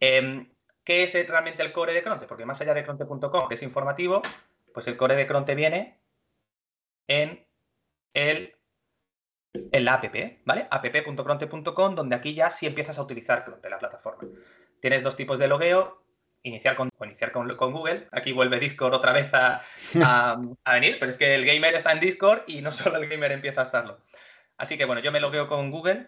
[0.00, 0.50] Em,
[0.84, 2.26] ¿Qué es realmente el core de Cronte?
[2.26, 4.20] Porque más allá de cronte.com, que es informativo,
[4.74, 5.98] pues el core de Cronte viene
[7.08, 7.46] en
[8.12, 8.54] el
[9.54, 10.04] en la app,
[10.44, 10.66] ¿vale?
[10.68, 14.28] app.cronte.com, donde aquí ya sí empiezas a utilizar Cronte, la plataforma.
[14.80, 16.03] Tienes dos tipos de logueo,
[16.44, 18.06] iniciar con, iniciar con, Google.
[18.12, 19.62] Aquí vuelve Discord otra vez a,
[20.72, 23.62] venir, pero es que el gamer está en Discord y no solo el gamer empieza
[23.62, 23.98] a estarlo.
[24.56, 26.06] Así que bueno, yo me logueo con Google.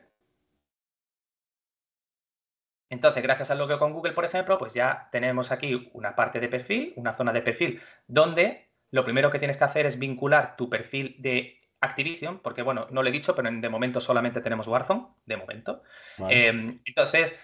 [2.89, 6.49] Entonces, gracias al logueo con Google, por ejemplo, pues ya tenemos aquí una parte de
[6.49, 10.71] perfil, una zona de perfil, donde lo primero que tienes que hacer es vincular tu
[10.71, 15.09] perfil de Activision, porque bueno, no lo he dicho, pero de momento solamente tenemos Warzone,
[15.25, 15.83] de momento.
[16.29, 17.35] Em, entonces,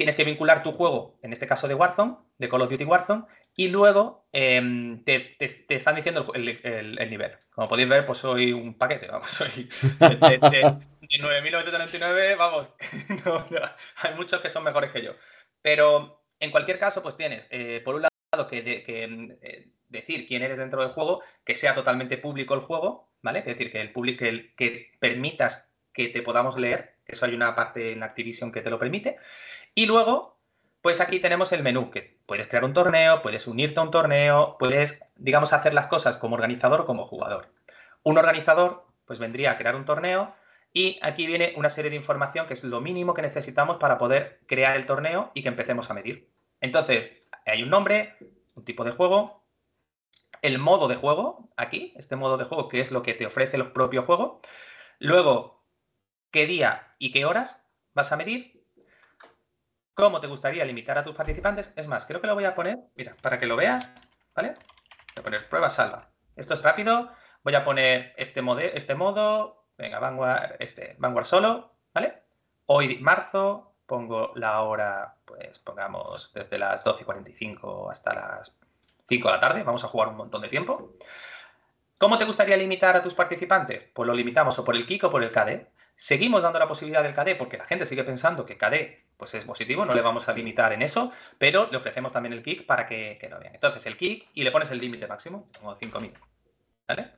[0.00, 3.24] tienes que vincular tu juego, en este caso de Warzone, de Call of Duty Warzone,
[3.54, 5.36] y luego em, te,
[5.68, 7.32] están diciendo el, nivel.
[7.50, 12.70] Como podéis ver, pues soy un paquete, vamos, soy de, 9.999, vamos,
[13.96, 15.12] hay muchos que son mejores que yo.
[15.60, 20.56] Pero en cualquier caso, pues tienes, eh, por un lado, que, eh, decir quién eres
[20.56, 23.40] dentro del juego, que sea totalmente público el juego, ¿vale?
[23.40, 27.54] Es decir, que el público, que, que permitas que te podamos leer, eso hay una
[27.54, 29.18] parte en Activision que te lo permite.
[29.74, 30.38] Y luego,
[30.82, 34.56] pues aquí tenemos el menú, que puedes crear un torneo, puedes unirte a un torneo,
[34.58, 37.52] puedes, digamos, hacer las cosas como organizador o como jugador.
[38.02, 40.34] Un organizador, pues vendría a crear un torneo
[40.72, 44.40] y aquí viene una serie de información que es lo mínimo que necesitamos para poder
[44.46, 46.30] crear el torneo y que empecemos a medir.
[46.60, 47.10] Entonces,
[47.46, 48.16] hay un nombre,
[48.54, 49.44] un tipo de juego,
[50.42, 53.58] el modo de juego, aquí, este modo de juego que es lo que te ofrece
[53.58, 54.40] los propios juegos.
[54.98, 55.64] Luego,
[56.30, 57.60] qué día y qué horas
[57.94, 58.59] vas a medir
[59.94, 61.72] cómo te gustaría limitar a tus participantes.
[61.76, 63.90] Es más, creo que lo voy a poner, mira, para que lo veas,
[64.34, 64.54] ¿vale?
[65.14, 66.08] Voy a poner prueba salva.
[66.36, 67.10] Esto es rápido.
[67.42, 68.42] Voy a poner este,
[68.74, 72.22] este modo, venga, Vanguard, este, Vanguard solo, ¿vale?
[72.66, 78.56] Hoy, marzo, pongo la hora, pues pongamos desde las 12 y 45 hasta las
[79.08, 79.62] 5 de la tarde.
[79.62, 80.96] Vamos a jugar un montón de tiempo.
[81.98, 83.82] ¿Cómo te gustaría limitar a tus participantes?
[83.92, 85.66] Pues lo limitamos o por el kick o por el KD.
[85.96, 89.44] Seguimos dando la posibilidad del KD porque la gente sigue pensando que KD pues es
[89.44, 92.86] positivo, no le vamos a limitar en eso, pero le ofrecemos también el kick para
[92.86, 93.54] que, que lo vean.
[93.54, 96.12] Entonces el kick y le pones el límite máximo, como 5.000.
[96.88, 97.12] ¿Vale?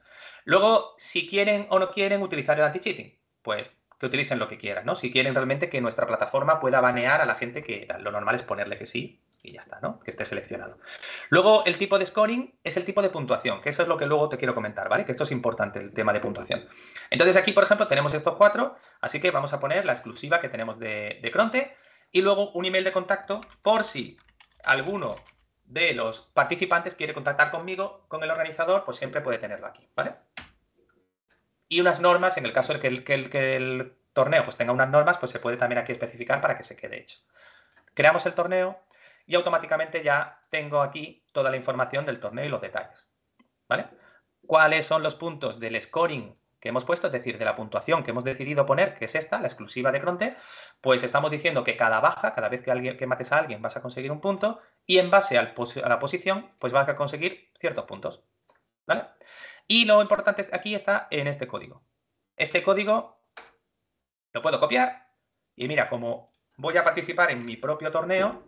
[0.44, 3.64] Luego, si quieren o no quieren utilizar el anti-cheating, pues
[3.98, 4.96] que utilicen lo que quieran, ¿no?
[4.96, 8.42] Si quieren realmente que nuestra plataforma pueda banear a la gente que lo normal es
[8.42, 10.00] ponerle que sí y ya está, ¿no?
[10.00, 10.78] Que esté seleccionado.
[11.30, 14.06] Luego, el tipo de scoring es el tipo de puntuación, que eso es lo que
[14.06, 15.04] luego te quiero comentar, ¿vale?
[15.04, 16.68] Que esto es importante, el tema de puntuación.
[17.10, 20.48] Entonces, aquí, por ejemplo, tenemos estos cuatro, así que vamos a poner la exclusiva que
[20.48, 21.76] tenemos de, de Cronte
[22.12, 24.18] y luego un email de contacto por si
[24.62, 25.16] alguno
[25.64, 30.14] de los participantes quiere contactar conmigo, con el organizador, pues siempre puede tenerlo aquí, ¿vale?
[31.68, 34.72] Y unas normas, en el caso de que el, que que el torneo pues tenga
[34.72, 37.18] unas normas, pues se puede también aquí especificar para que se quede hecho.
[37.94, 38.78] Creamos el torneo,
[39.26, 43.08] y automáticamente ya tengo aquí toda la información del torneo y los detalles.
[43.68, 43.86] ¿Vale?
[44.46, 48.12] ¿Cuáles son los puntos del scoring que hemos puesto, es decir, de la puntuación que
[48.12, 50.36] hemos decidido poner, que es esta, la exclusiva de Cronte,
[50.80, 53.76] pues estamos diciendo que cada baja, cada vez que, alguien, que mates a alguien vas
[53.76, 57.84] a conseguir un punto y en base a la posición, pues vas a conseguir ciertos
[57.84, 58.22] puntos.
[58.86, 59.06] ¿Vale?
[59.66, 61.82] Y lo importante aquí está en este código.
[62.36, 63.18] Este código
[64.32, 65.08] lo puedo copiar
[65.56, 68.44] y mira, como voy a participar en mi propio torneo,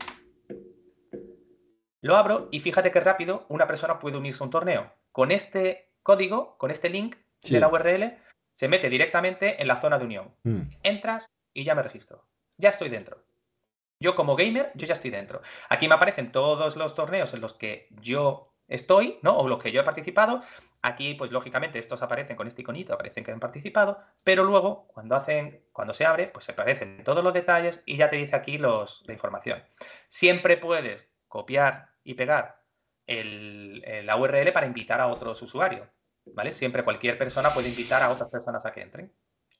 [2.01, 4.93] lo abro y fíjate qué rápido una persona puede unirse a un torneo.
[5.11, 7.17] Con este código, con este link
[7.49, 8.19] de la URL,
[8.55, 10.35] se mete directamente en la zona de unión.
[10.45, 10.63] Mm.
[10.83, 12.27] Entras y ya me registro.
[12.57, 13.25] Ya estoy dentro.
[14.01, 15.43] Yo como gamer, yo ya estoy dentro.
[15.69, 19.37] Aquí me aparecen todos los torneos en los que yo estoy, ¿no?
[19.37, 20.43] O los que yo he participado.
[20.83, 25.17] Aquí, pues lógicamente, estos aparecen con este iconito, aparecen que han participado, pero luego, cuando
[25.17, 28.59] hacen, cuando se abre, pues se aparecen todos los detalles y ya te dice aquí
[28.59, 29.65] los, la información.
[30.09, 32.63] Siempre puedes copiar y pegar
[33.07, 35.89] la URL para invitar a otros usuarios,
[36.27, 36.55] ¿vale?
[36.55, 39.13] Siempre cualquier persona puede invitar a otras personas a que entren,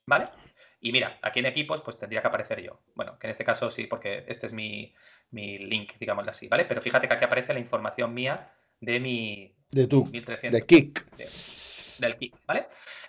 [0.05, 0.25] ¿vale?
[0.81, 2.81] Y mira, aquí en equipos pues tendría que aparecer yo.
[2.95, 4.93] Bueno, que en este caso sí, porque este es mi,
[5.31, 6.65] link, digámoslo así, ¿vale?
[6.65, 9.55] Pero fíjate que aquí aparece la información mía de mi...
[9.71, 11.05] De tu, de Kik.
[11.99, 12.67] del Kik, ¿vale?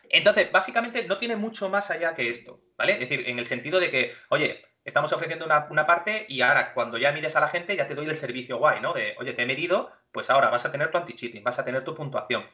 [0.08, 2.92] Entonces, básicamente no tiene mucho más allá que esto, ¿vale?
[2.92, 6.96] Es decir, en el sentido de que, oye, estamos ofreciendo una, parte y ahora cuando
[6.96, 8.94] ya mides a la gente ya te doy el servicio guay, ¿no?
[8.94, 11.84] De, oye, te he medido, pues ahora vas a tener tu anti-cheating, vas a tener
[11.84, 12.44] tu puntuación.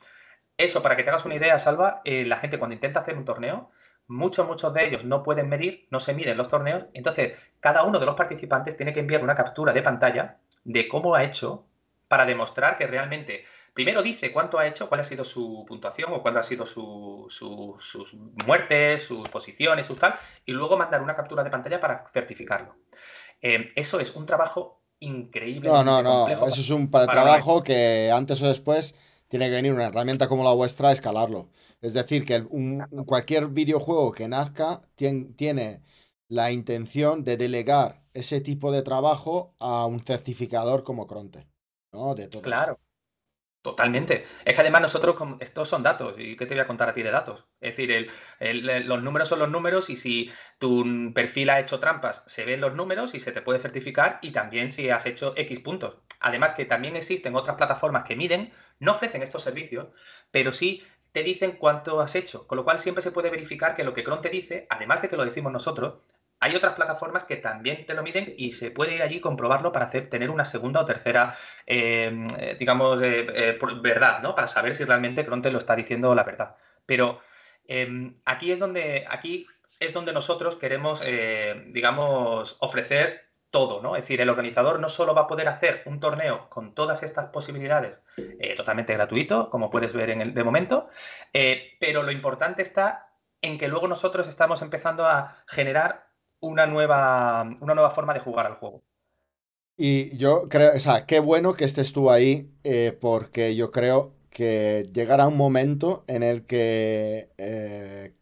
[0.57, 3.25] Eso, para que te hagas una idea, Salva, eh, la gente cuando intenta hacer un
[3.25, 3.71] torneo,
[4.07, 7.99] muchos, muchos de ellos no pueden medir, no se miden los torneos, entonces cada uno
[7.99, 11.67] de los participantes tiene que enviar una captura de pantalla de cómo ha hecho
[12.09, 16.23] para demostrar que realmente primero dice cuánto ha hecho, cuál ha sido su puntuación o
[16.23, 21.43] cuándo ha sido su, sus muertes, sus posiciones, su tal, y luego mandar una captura
[21.43, 22.77] de pantalla para certificarlo.
[23.41, 25.69] Eh, eso es un trabajo increíble.
[25.69, 28.99] No, no, no, eso es un trabajo que antes o después
[29.33, 31.49] tiene que venir una herramienta como la vuestra a escalarlo.
[31.81, 32.45] Es decir, que
[33.07, 35.81] cualquier videojuego que nazca tiene
[36.29, 41.49] la intención de delegar ese tipo de trabajo a un certificador como Cronte.
[41.95, 42.15] ¿no?
[42.15, 42.79] De todo claro.
[43.63, 44.27] Totalmente.
[44.45, 47.03] Es que además nosotros, estos son datos, ¿y qué te voy a contar a ti
[47.03, 47.47] de datos?
[47.61, 48.11] Es decir,
[48.85, 52.75] los números son los números y si tu perfil ha hecho trampas, se ven los
[52.75, 55.95] números y se te puede certificar y también si has hecho X puntos.
[56.21, 59.89] Además que también existen otras plataformas que miden, no ofrecen estos servicios,
[60.31, 62.47] pero sí te dicen cuánto has hecho.
[62.47, 65.09] Con lo cual siempre se puede verificar que lo que Chrome te dice, además de
[65.09, 65.95] que lo decimos nosotros,
[66.41, 69.71] hay otras plataformas que también te lo miden y se puede ir allí y comprobarlo
[69.71, 74.35] para hacer, tener una segunda o tercera, em, eh, digamos, eh, verdad, ¿no?
[74.35, 76.57] Para saber si realmente Chrome te lo está diciendo la verdad.
[76.85, 77.21] Pero
[77.69, 79.47] em, aquí es donde, aquí
[79.79, 83.95] es donde nosotros queremos, eh, digamos, ofrecer todo, ¿no?
[83.95, 87.27] Es decir, el organizador no solo va a poder hacer un torneo con todas estas
[87.27, 88.01] posibilidades
[88.57, 90.89] totalmente gratuito, como puedes ver en el de momento,
[91.79, 93.13] pero lo importante está
[93.43, 96.09] en que luego nosotros estamos empezando a generar
[96.41, 98.83] una nueva, una nueva forma de jugar al juego.
[99.77, 104.15] Y yo creo, o sea, qué bueno que estés tú ahí, eh, porque yo creo
[104.31, 108.13] que llegará un momento en el que eh,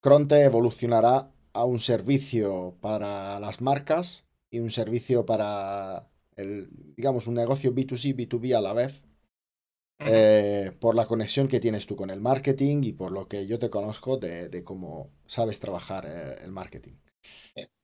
[0.00, 7.34] Cronte evolucionará a un servicio para las marcas y un servicio para el, digamos, un
[7.34, 9.04] negocio B2C, B2B a la vez.
[10.00, 13.58] Eh, por la conexión que tienes tú con el marketing y por lo que yo
[13.58, 16.92] te conozco de, cómo sabes trabajar eh, el marketing.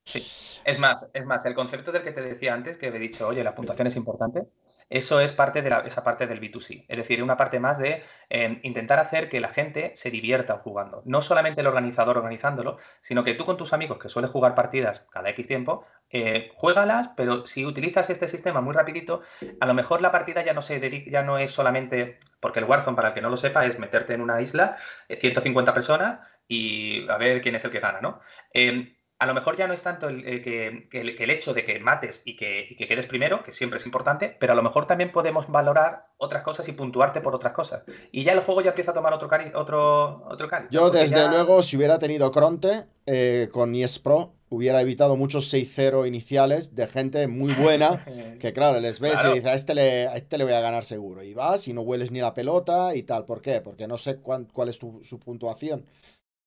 [0.05, 0.19] Sí.
[0.63, 3.43] Es más, es más, el concepto del que te decía antes, que he dicho, oye,
[3.43, 4.43] la puntuación es importante,
[4.89, 8.59] eso es parte de esa parte del B2C, es decir, una parte más de em,
[8.63, 11.01] intentar hacer que la gente se divierta jugando.
[11.05, 15.03] No solamente el organizador organizándolo, sino que tú con tus amigos que sueles jugar partidas
[15.11, 19.21] cada X tiempo, eh, juégalas, pero si utilizas este sistema muy rapidito,
[19.59, 22.95] a lo mejor la partida ya no, se ya no es solamente, porque el Warzone,
[22.95, 24.77] para el que no lo sepa, es meterte en una isla,
[25.09, 28.21] 150 eh, personas y a ver quién es el que gana, ¿no?
[28.53, 32.21] Em, a lo mejor ya no es tanto el, que, el, hecho de que mates
[32.25, 36.07] y que, quedes primero, que siempre es importante, pero a lo mejor también podemos valorar
[36.17, 37.83] otras cosas y puntuarte por otras cosas.
[38.11, 41.63] Y ya el juego ya empieza a tomar otro cari otro, otro Yo, desde luego,
[41.63, 47.27] si hubiera tenido Cronte eh, con Yes Pro, hubiera evitado muchos 6-0 iniciales de gente
[47.27, 48.03] muy buena,
[48.39, 50.83] que claro, les ves y dices, a este, le, a este le voy a ganar
[50.83, 51.23] seguro.
[51.23, 53.23] Y vas y no hueles ni la pelota y tal.
[53.23, 53.61] ¿Por qué?
[53.61, 55.85] Porque no sé cuál es su puntuación.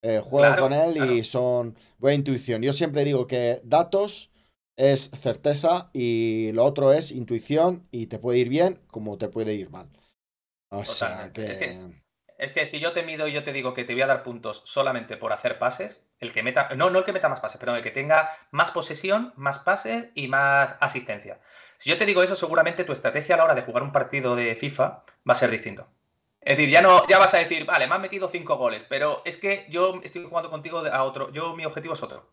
[0.02, 2.62] Eh, juego con él y son buena intuición.
[2.62, 4.30] Yo siempre digo que datos
[4.76, 9.54] es certeza y lo otro es intuición y te puede ir bien como te puede
[9.54, 9.88] ir mal.
[10.70, 11.80] O sea que...
[12.38, 12.66] Es, que...
[12.66, 15.16] si yo te mido y yo te digo que te voy a dar puntos solamente
[15.16, 17.82] por hacer pases, el que meta, no, no el que meta más pases, pero el
[17.82, 21.40] que tenga más posesión, más pases y más asistencia.
[21.76, 24.36] Si yo te digo eso, seguramente tu estrategia a la hora de jugar un partido
[24.36, 25.88] de FIFA va a ser distinto.
[26.48, 29.20] Es decir, ya no, ya vas a decir, vale, me han metido cinco goles, pero
[29.26, 32.32] es que yo estoy jugando contigo a otro, yo mi objetivo es otro.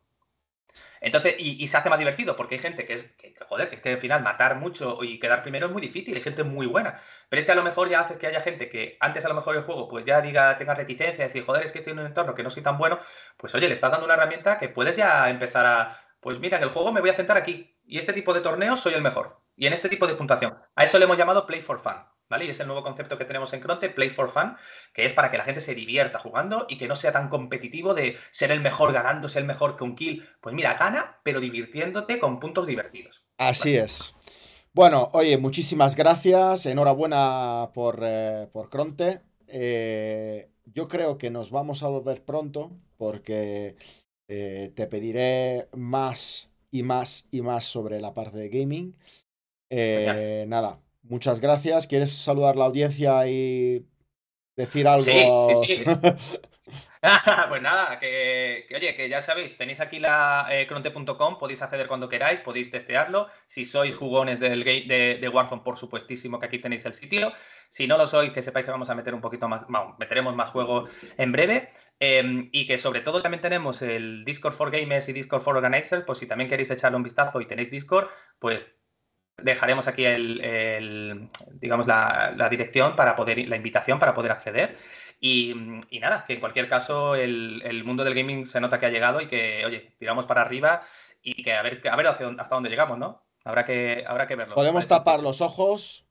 [1.02, 3.82] Entonces, y, se hace más divertido, porque hay gente que es, que, joder, que es
[3.82, 7.02] que al final matar mucho y quedar primero es muy difícil, hay gente muy buena.
[7.28, 9.36] Pero es que a lo mejor ya haces que haya gente que antes a lo
[9.36, 12.06] mejor el juego, pues ya diga, tenga reticencia, decir, joder, es que estoy en un
[12.06, 13.02] entorno que no soy tan bueno,
[13.36, 16.64] pues oye, le estás dando una herramienta que puedes ya empezar a, pues mira, en
[16.64, 19.42] el juego me voy a centrar aquí, y este tipo de torneos soy el mejor,
[19.58, 20.58] y en este tipo de puntuación.
[20.76, 22.15] A eso le hemos llamado Play for Fun.
[22.30, 22.46] ¿Vale?
[22.46, 24.56] Y es el nuevo concepto que tenemos en Cronte, Play for Fun,
[24.94, 27.94] que es para que la gente se divierta jugando y que no sea tan competitivo
[27.94, 30.28] de ser el mejor ganando, ser el mejor con kill.
[30.42, 33.24] Pues mira, gana, pero divirtiéndote con puntos divertidos.
[33.38, 34.16] Así es.
[34.76, 36.66] Bueno, oye, muchísimas gracias.
[36.66, 39.22] Enhorabuena por, eh, por Cronte.
[39.48, 43.78] Eh, yo creo que nos vamos a volver pronto porque
[44.28, 48.98] eh, te pediré más y más y más sobre la parte de gaming.
[50.50, 51.88] nada, Muchas gracias.
[51.88, 53.86] ¿Quieres saludar la audiencia y
[54.56, 55.04] decir algo?
[55.04, 55.84] Sí, sí, sí.
[57.50, 62.10] pues nada, que, oye, que ya sabéis, tenéis aquí la eh, cronte.com, podéis acceder cuando
[62.10, 63.30] queráis, podéis testearlo.
[63.46, 67.34] Si sois jugones del gate de, de, Warzone, por supuestísimo que aquí tenéis el sitio.
[67.70, 70.36] Si no lo sois, que sepáis que vamos a meter un poquito más, bueno, meteremos
[70.36, 70.88] más juego
[71.18, 71.74] en breve.
[72.00, 76.04] Em, y que sobre todo también tenemos el Discord for Gamers y Discord for Organizers,
[76.06, 78.60] pues si también queréis echarle un vistazo y tenéis Discord, pues
[79.42, 84.78] dejaremos aquí el, digamos la, dirección para poder, la invitación para poder acceder.
[85.20, 85.54] Y,
[86.00, 89.28] nada, que en cualquier caso el, mundo del gaming se nota que ha llegado y
[89.28, 90.84] que, oye, tiramos para arriba
[91.22, 93.24] y que a ver, a ver hasta dónde llegamos, ¿no?
[93.44, 94.56] Habrá que, habrá que verlo.
[94.56, 96.08] Podemos tapar los ojos,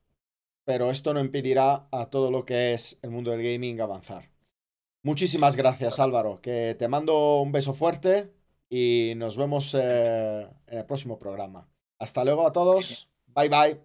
[0.65, 4.31] pero esto no impedirá a todo lo que es el mundo del gaming avanzar.
[5.03, 6.41] Muchísimas gracias, Álvaro.
[6.41, 8.33] Que te mando un beso fuerte
[8.71, 11.69] y nos vemos eh, en el próximo programa.
[11.99, 13.14] Hasta luego a todos.
[13.35, 13.79] Bye bye.